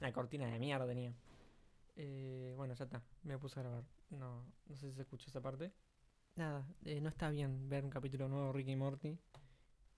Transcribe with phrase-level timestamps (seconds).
[0.00, 1.14] La cortina de mierda tenía.
[1.96, 3.02] Eh, bueno, ya está.
[3.22, 3.84] Me puse a grabar.
[4.10, 5.72] No, no sé si se escucha esa parte.
[6.34, 9.16] Nada, eh, no está bien ver un capítulo nuevo de Ricky Morty.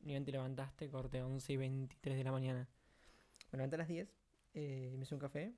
[0.01, 2.69] Ni bien te levantaste, corte 11 y 23 de la mañana.
[3.51, 4.09] Me levanté a las 10,
[4.55, 5.55] eh, me hice un café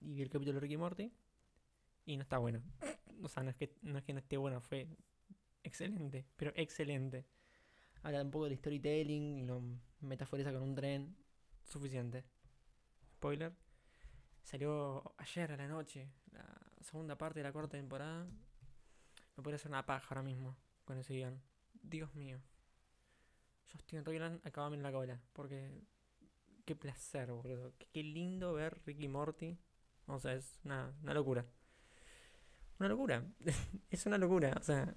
[0.00, 1.10] y vi el capítulo de Ricky Morty.
[2.04, 2.62] Y no está bueno.
[3.22, 4.88] O sea, no es que no, es que no esté bueno, fue
[5.62, 7.26] excelente, pero excelente.
[8.02, 9.62] Habla un poco del storytelling y lo
[10.00, 11.16] metaforiza con un tren.
[11.64, 12.24] Suficiente.
[13.16, 13.54] Spoiler.
[14.42, 16.44] Salió ayer a la noche, la
[16.80, 18.24] segunda parte de la cuarta temporada.
[19.36, 21.40] Me podría hacer una paja ahora mismo con ese guion.
[21.82, 22.40] Dios mío.
[23.70, 25.20] Justin Roiland, acabame en la cola.
[25.32, 25.70] Porque
[26.64, 27.74] qué placer, boludo.
[27.92, 29.58] Qué, lindo ver Ricky Morty.
[30.06, 31.46] O sea, es una locura.
[32.78, 33.24] Una locura.
[33.90, 34.56] es una locura.
[34.58, 34.96] O sea,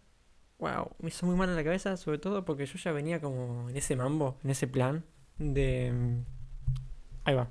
[0.64, 0.92] wow.
[1.00, 3.76] Me hizo muy mal en la cabeza, sobre todo porque yo ya venía como en
[3.76, 5.04] ese mambo, en ese plan
[5.38, 5.94] de.
[7.26, 7.50] Ahí va.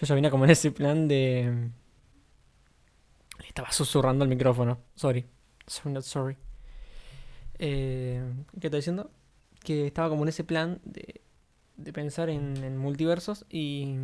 [0.00, 1.70] Yo ya venía como en ese plan de.
[3.40, 4.78] Le estaba susurrando el micrófono.
[4.94, 5.26] Sorry.
[5.66, 6.36] Sorry, not sorry.
[7.58, 8.22] Eh,
[8.60, 9.10] ¿Qué estoy diciendo?
[9.62, 11.20] Que estaba como en ese plan de,
[11.76, 13.94] de pensar en, multiversos y.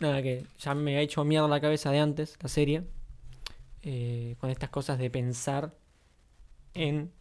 [0.00, 2.84] Nada, que ya me ha hecho mierda la cabeza de antes, la serie.
[3.82, 5.74] eh, con estas cosas de pensar
[6.74, 7.12] en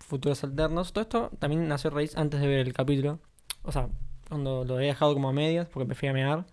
[0.00, 0.92] futuros alternos.
[0.92, 3.20] Todo esto también nació raíz antes de ver el capítulo.
[3.62, 3.88] O sea,
[4.28, 6.46] cuando lo he dejado como a medias porque me fui a mear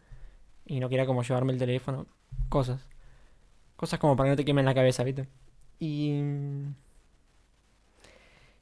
[0.66, 2.06] y no quería como llevarme el teléfono.
[2.50, 2.81] Cosas.
[3.76, 5.28] Cosas como para que no te quemen la cabeza, ¿viste?
[5.80, 6.22] Y...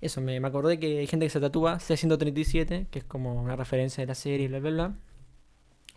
[0.02, 3.56] Eso, me, me acordé que hay gente que se tatúa C137, que es como una
[3.56, 4.96] referencia de la serie, bla, bla, bla.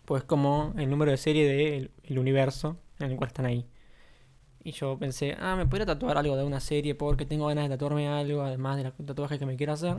[0.05, 3.65] Pues como el número de serie del el universo en el cual están ahí.
[4.63, 7.69] Y yo pensé, ah, me podría tatuar algo de una serie porque tengo ganas de
[7.69, 9.97] tatuarme algo, además de los tatuajes que me quiero hacer.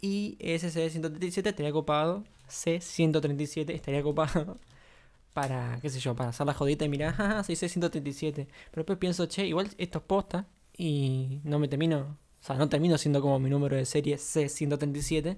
[0.00, 2.24] Y ese C137 estaría copado.
[2.48, 4.58] C137 estaría copado.
[5.32, 8.32] Para, qué sé yo, para hacer la jodita y mirar, ah, soy C137.
[8.32, 10.46] Pero después pienso, che, igual esto es posta.
[10.78, 15.36] Y no me termino, o sea, no termino siendo como mi número de serie C137.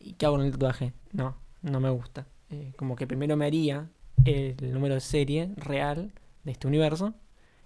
[0.00, 0.92] ¿Y qué hago en el tatuaje?
[1.12, 2.26] No, no me gusta.
[2.50, 3.88] Eh, como que primero me haría
[4.24, 6.12] el número de serie real
[6.44, 7.14] de este universo.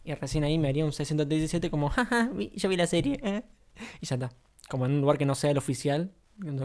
[0.07, 3.19] Y recién ahí me haría un C137 como, jaja, vi- yo vi la serie.
[3.23, 3.43] eh".
[4.01, 4.31] Y ya está.
[4.71, 6.13] Como en un lugar que no sea el oficial.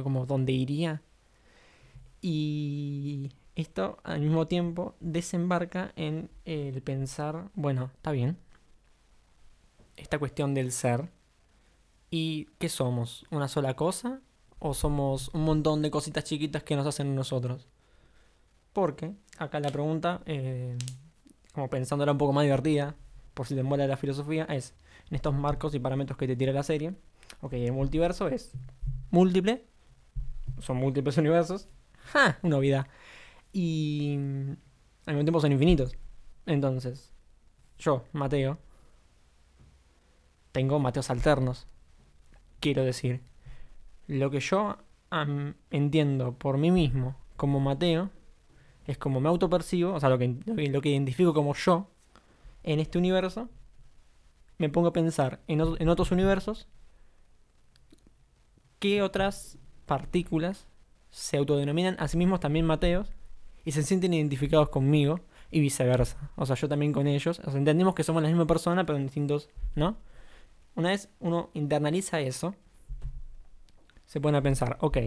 [0.04, 1.02] Como donde iría.
[2.22, 8.38] Y esto al mismo tiempo desembarca en el pensar, bueno, está bien.
[9.98, 11.10] Esta cuestión del ser.
[12.10, 13.26] ¿Y qué somos?
[13.32, 14.22] ¿Una sola cosa?
[14.60, 17.68] ¿O somos un montón de cositas chiquitas que nos hacen nosotros?
[18.74, 20.78] Porque acá la pregunta, eh,
[21.54, 22.96] como pensándola un poco más divertida,
[23.34, 24.74] por si te mola la filosofía, es
[25.10, 26.94] en estos marcos y parámetros que te tira la serie.
[27.42, 28.52] Ok, el multiverso es
[29.10, 29.66] múltiple,
[30.60, 31.68] son múltiples universos.
[32.12, 32.40] ¡Ja!
[32.42, 32.88] Una novedad.
[33.54, 34.16] Y
[35.06, 35.96] al mismo tiempo son infinitos.
[36.46, 37.14] Entonces,
[37.78, 38.58] yo, Mateo,
[40.52, 41.68] tengo Mateos alternos.
[42.60, 43.22] Quiero decir,
[44.08, 44.78] lo que yo
[45.72, 48.10] entiendo por mí mismo como Mateo
[48.88, 51.91] es como me autopercibo, o sea, lo que, lo que identifico como yo
[52.64, 53.50] en este universo,
[54.58, 56.68] me pongo a pensar en, ot- en otros universos
[58.80, 60.68] qué otras partículas
[61.10, 63.12] se autodenominan a sí mismos también Mateos
[63.66, 65.20] y se sienten identificados conmigo
[65.52, 66.32] y viceversa.
[66.36, 67.40] O sea, yo también con ellos.
[67.40, 69.98] O sea, entendemos que somos la misma persona, pero en distintos, ¿no?
[70.76, 72.56] Una vez uno internaliza eso,
[74.06, 74.98] se pone a pensar, ok,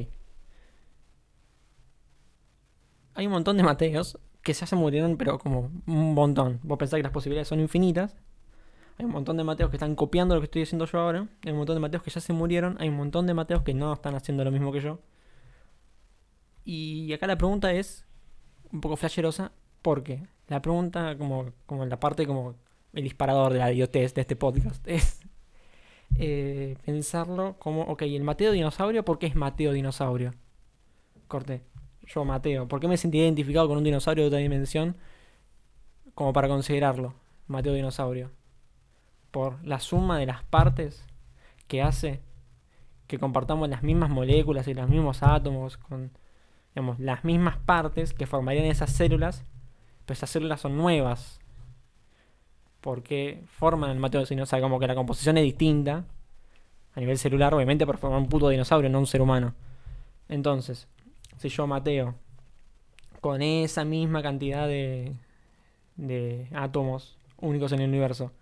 [3.15, 6.61] hay un montón de Mateos que ya se murieron, pero como un montón.
[6.63, 8.15] Vos pensás que las posibilidades son infinitas.
[8.99, 11.27] Hay un montón de Mateos que están copiando lo que estoy haciendo yo ahora.
[11.45, 12.77] Hay un montón de Mateos que ya se murieron.
[12.79, 15.01] Hay un montón de Mateos que no están haciendo lo mismo que yo.
[16.65, 18.07] Y acá la pregunta es
[18.71, 19.53] un poco flasherosa.
[19.83, 22.55] porque La pregunta, como, como la parte como
[22.93, 25.21] el disparador de la idiotez de este podcast, es
[26.19, 30.33] eh, pensarlo como, ok, el Mateo dinosaurio, ¿por qué es Mateo dinosaurio?
[31.29, 31.63] Corté.
[32.07, 34.97] Yo, Mateo, ¿por qué me sentí identificado con un dinosaurio de otra dimensión
[36.15, 37.15] como para considerarlo
[37.47, 38.31] Mateo dinosaurio?
[39.31, 41.05] Por la suma de las partes
[41.67, 42.21] que hace
[43.07, 46.11] que compartamos las mismas moléculas y los mismos átomos con
[46.75, 49.45] digamos, las mismas partes que formarían esas células,
[50.05, 51.41] pero esas células son nuevas.
[52.81, 56.05] Porque forman el Mateo dinosaurio, o sea, como que la composición es distinta
[56.95, 59.55] a nivel celular, obviamente, para formar un puto dinosaurio, no un ser humano.
[60.29, 60.89] Entonces,
[61.39, 62.15] si yo, Mateo,
[63.21, 65.15] con esa misma cantidad de,
[65.97, 68.33] de átomos únicos en el universo,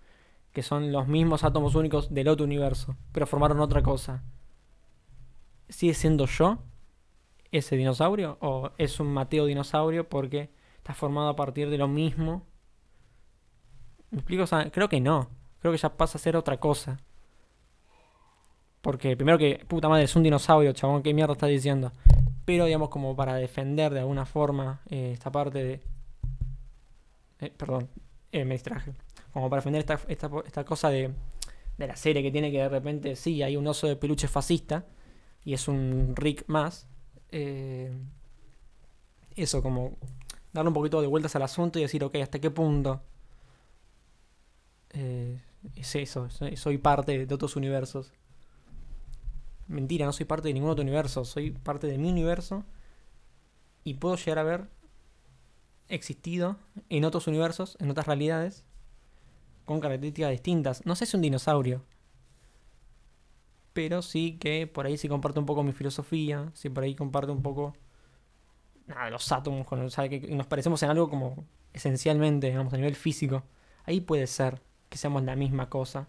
[0.52, 4.22] que son los mismos átomos únicos del otro universo, pero formaron otra cosa.
[5.68, 6.58] ¿Sigue siendo yo
[7.50, 8.36] ese dinosaurio?
[8.40, 12.46] ¿O es un Mateo dinosaurio porque está formado a partir de lo mismo?
[14.10, 14.44] ¿Me explico?
[14.70, 15.30] creo que no.
[15.60, 17.00] Creo que ya pasa a ser otra cosa.
[18.82, 21.92] Porque primero que, puta madre, es un dinosaurio, chabón, ¿qué mierda está diciendo?
[22.44, 25.80] Pero, digamos, como para defender de alguna forma eh, esta parte de...
[27.40, 27.88] Eh, perdón,
[28.32, 28.92] eh, me distraje.
[29.32, 31.12] Como para defender esta, esta, esta cosa de,
[31.78, 34.86] de la serie que tiene que de repente, sí, hay un oso de peluche fascista
[35.44, 36.88] y es un Rick más.
[39.36, 39.96] eso, como
[40.52, 43.02] darle un poquito de vueltas al asunto y decir, ok, ¿hasta qué punto
[45.74, 46.28] es eso?
[46.56, 48.12] soy parte de otros universos.
[49.72, 52.64] Mentira, no soy parte de ningún otro universo, soy parte de mi universo
[53.84, 54.68] y puedo llegar a haber
[55.88, 56.58] existido
[56.90, 58.64] en otros universos, en otras realidades,
[59.64, 60.84] con características distintas.
[60.84, 61.82] No sé si un dinosaurio,
[63.72, 67.32] pero sí que por ahí sí comparte un poco mi filosofía, sí por ahí comparte
[67.32, 67.74] un poco
[68.86, 72.94] nada, los átomos, con, o que nos parecemos en algo como esencialmente, digamos, a nivel
[72.94, 73.42] físico.
[73.84, 74.60] Ahí puede ser
[74.90, 76.08] que seamos la misma cosa.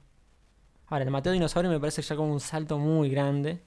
[0.93, 3.63] Ahora, el Mateo Dinosaurio me parece ya como un salto muy grande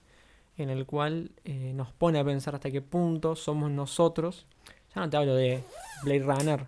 [0.56, 4.46] en el cual eh, nos pone a pensar hasta qué punto somos nosotros.
[4.94, 5.64] Ya no te hablo de
[6.04, 6.66] Blade Runner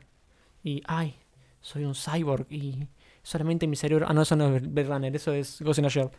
[0.64, 1.14] y, ay,
[1.60, 2.88] soy un cyborg y
[3.22, 4.06] solamente mi cerebro...
[4.08, 6.10] Ah, no, eso no es Blade Runner, eso es Ghost in a Shell.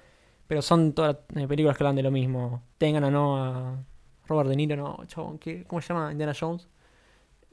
[0.47, 2.63] Pero son todas eh, películas que hablan de lo mismo.
[2.77, 3.83] Tengan o no a
[4.25, 5.37] Robert De Niro, no, chabón,
[5.67, 6.13] ¿cómo se llama?
[6.13, 6.69] Indiana Jones.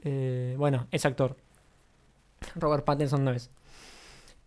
[0.05, 1.35] Eh, bueno, es actor.
[2.55, 3.51] Robert Pattinson no es.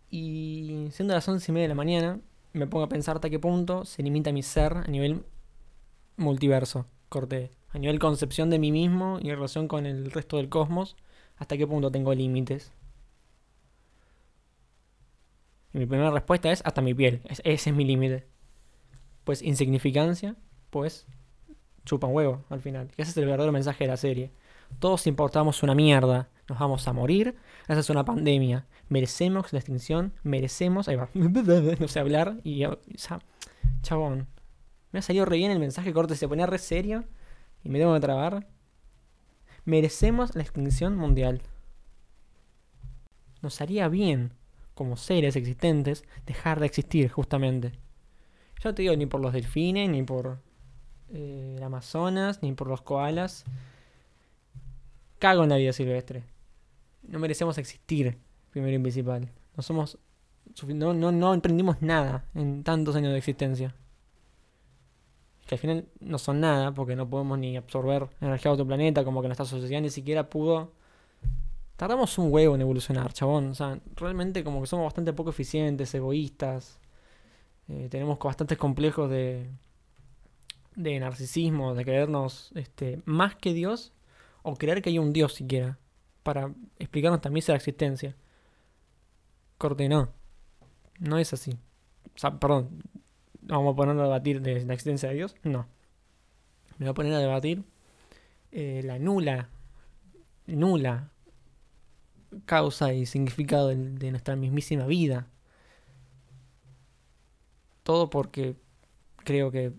[0.09, 2.19] Y siendo las once y media de la mañana,
[2.53, 5.23] me pongo a pensar hasta qué punto se limita mi ser a nivel
[6.17, 10.49] multiverso, corte, a nivel concepción de mí mismo y en relación con el resto del
[10.49, 10.95] cosmos,
[11.37, 12.73] hasta qué punto tengo límites.
[15.73, 18.27] Y mi primera respuesta es hasta mi piel, ese es mi límite.
[19.23, 20.35] Pues insignificancia,
[20.69, 21.05] pues
[21.85, 22.91] chupa un huevo al final.
[22.97, 24.31] Ese es el verdadero mensaje de la serie.
[24.79, 27.35] Todos importamos una mierda, nos vamos a morir,
[27.67, 32.63] esa es una pandemia, merecemos la extinción, merecemos, ahí va, no sé hablar y,
[33.81, 34.27] chabón,
[34.91, 37.05] me ha salido re bien el mensaje corte, se ponía re serio
[37.63, 38.47] y me tengo que trabar.
[39.63, 41.41] Merecemos la extinción mundial.
[43.41, 44.33] Nos haría bien,
[44.73, 47.71] como seres existentes, dejar de existir, justamente.
[48.63, 50.39] Yo te digo ni por los delfines, ni por
[51.09, 53.45] eh, el Amazonas, ni por los koalas.
[55.21, 56.23] Cago en la vida silvestre.
[57.03, 58.17] No merecemos existir
[58.49, 59.29] primero y principal.
[59.55, 59.99] No somos.
[60.65, 63.75] No, no, no emprendimos nada en tantos años de existencia.
[65.45, 69.05] Que al final no son nada, porque no podemos ni absorber energía de otro planeta,
[69.05, 70.71] como que nuestra sociedad ni siquiera pudo.
[71.75, 73.49] Tardamos un huevo en evolucionar, chabón.
[73.49, 76.79] O sea, realmente como que somos bastante poco eficientes, egoístas.
[77.67, 79.51] Eh, tenemos bastantes complejos de,
[80.75, 83.93] de narcisismo, de creernos este, más que Dios,
[84.43, 85.77] o creer que hay un Dios siquiera,
[86.23, 88.15] para explicarnos también esa existencia
[89.61, 90.09] corte no.
[90.99, 91.51] No es así.
[92.15, 92.83] O sea, perdón.
[93.43, 95.35] Vamos a ponerlo a debatir de la existencia de Dios.
[95.43, 95.67] No.
[96.77, 97.63] Me voy a poner a debatir
[98.51, 99.49] eh, la nula,
[100.47, 101.11] nula
[102.45, 105.27] causa y significado de, nuestra mismísima vida.
[107.83, 108.55] Todo porque
[109.17, 109.73] creo que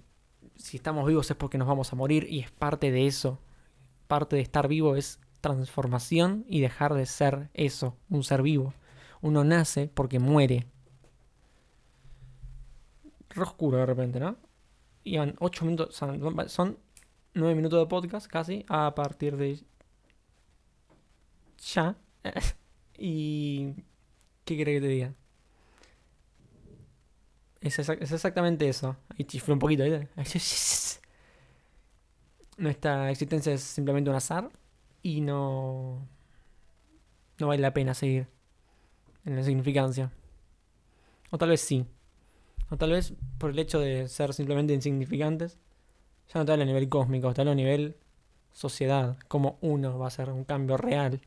[0.56, 3.38] si estamos vivos es porque nos vamos a morir y es parte de eso.
[4.12, 8.74] Parte de estar vivo es transformación y dejar de ser eso, un ser vivo
[9.22, 10.66] uno nace porque muere.
[13.30, 14.36] Re oscuro de repente, ¿no?
[15.04, 16.78] Iban 8 minutos, son
[17.32, 19.60] 9 minutos de podcast casi a partir de
[21.58, 21.96] ya.
[22.98, 23.72] y...
[24.44, 25.12] ¿Qué quiere que te diga?
[27.60, 28.96] Es, exactamente eso.
[29.16, 29.84] Y chiflé un poquito.
[32.56, 34.50] Nuestra existencia es simplemente un azar
[35.02, 36.06] y no...
[37.38, 38.28] No vale la pena seguir
[39.24, 40.12] en la significancia.
[41.30, 41.86] O tal vez sí.
[42.70, 45.58] O tal vez por el hecho de ser simplemente insignificantes,
[46.32, 47.96] ya no te habla a nivel cósmico, te habla a nivel
[48.52, 51.20] sociedad, como uno va a hacer un cambio real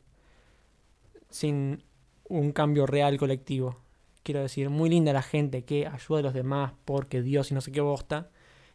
[1.29, 1.83] sin
[2.29, 3.77] un cambio real colectivo.
[4.23, 7.61] Quiero decir, muy linda la gente que ayuda a los demás porque Dios y no
[7.61, 8.29] sé qué bosta,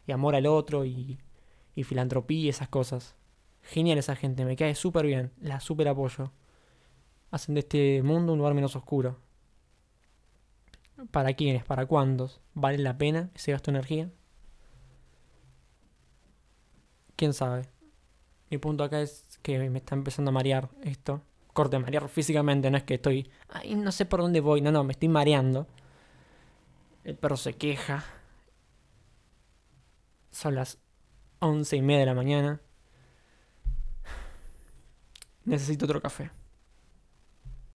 [0.07, 1.17] y amor al otro y,
[1.75, 3.15] y filantropía y esas cosas.
[3.63, 6.31] Genial esa gente, me cae súper bien, la súper apoyo
[7.31, 9.17] hacen de este mundo un lugar menos oscuro.
[11.09, 11.63] ¿Para quiénes?
[11.63, 12.41] ¿Para cuántos?
[12.53, 14.11] ¿Vale la pena ese gasto de energía?
[17.15, 17.63] ¿Quién sabe?
[18.49, 21.21] Mi punto acá es que me está empezando a marear esto.
[21.53, 23.31] Corte, marear físicamente, no es que estoy...
[23.49, 24.61] Ay, no sé por dónde voy.
[24.61, 25.67] No, no, me estoy mareando.
[27.03, 28.03] El perro se queja.
[30.31, 30.77] Son las
[31.41, 32.61] once y media de la mañana.
[35.43, 36.31] Necesito otro café.